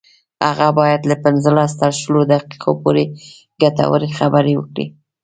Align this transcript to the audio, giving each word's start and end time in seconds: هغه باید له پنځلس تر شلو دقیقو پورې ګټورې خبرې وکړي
هغه 0.47 0.67
باید 0.79 1.01
له 1.09 1.15
پنځلس 1.23 1.71
تر 1.81 1.91
شلو 2.01 2.21
دقیقو 2.33 2.71
پورې 2.83 3.03
ګټورې 3.61 4.09
خبرې 4.17 4.53
وکړي 4.57 4.85